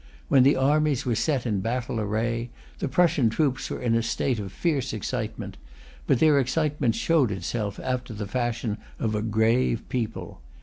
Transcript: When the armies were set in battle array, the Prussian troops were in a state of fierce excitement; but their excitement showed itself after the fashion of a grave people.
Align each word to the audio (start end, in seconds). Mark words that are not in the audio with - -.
When 0.29 0.41
the 0.41 0.55
armies 0.55 1.05
were 1.05 1.13
set 1.13 1.45
in 1.45 1.59
battle 1.59 1.99
array, 1.99 2.49
the 2.79 2.87
Prussian 2.87 3.29
troops 3.29 3.69
were 3.69 3.79
in 3.83 3.93
a 3.93 4.01
state 4.01 4.39
of 4.39 4.51
fierce 4.51 4.93
excitement; 4.93 5.57
but 6.07 6.17
their 6.17 6.39
excitement 6.39 6.95
showed 6.95 7.29
itself 7.31 7.79
after 7.79 8.11
the 8.11 8.25
fashion 8.25 8.79
of 8.97 9.13
a 9.13 9.21
grave 9.21 9.87
people. 9.89 10.41